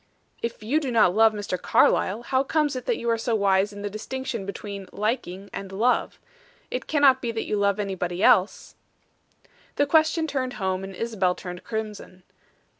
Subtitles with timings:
[0.41, 1.61] "If you do not love Mr.
[1.61, 5.71] Carlyle, how comes it that you are so wise in the distinction between 'liking' and
[5.71, 6.17] 'love?'
[6.71, 8.73] It cannot be that you love anybody else?"
[9.75, 12.23] The question turned home, and Isabel turned crimson.